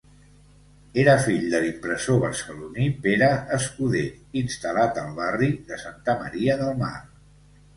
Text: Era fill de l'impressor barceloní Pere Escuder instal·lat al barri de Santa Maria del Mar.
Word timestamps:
Era 1.01 1.11
fill 1.25 1.43
de 1.51 1.59
l'impressor 1.65 2.17
barceloní 2.23 2.87
Pere 3.03 3.29
Escuder 3.59 4.03
instal·lat 4.43 4.99
al 5.03 5.13
barri 5.21 5.51
de 5.69 5.81
Santa 5.85 6.17
Maria 6.25 6.57
del 6.65 6.75
Mar. 6.83 6.95